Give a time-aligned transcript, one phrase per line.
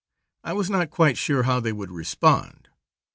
[0.43, 2.69] I was not quite sure how they would respond.